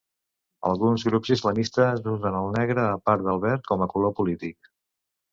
Alguns 0.67 1.03
grups 1.09 1.33
islamistes 1.35 2.01
usen 2.11 2.37
el 2.39 2.49
negre, 2.55 2.85
a 2.93 2.95
part 3.09 3.25
del 3.27 3.41
verd, 3.43 3.63
com 3.73 3.83
a 3.83 3.89
color 3.93 4.15
polític. 4.21 4.71